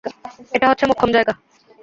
[0.53, 1.33] এটা হচ্ছে মোক্ষম জায়গা।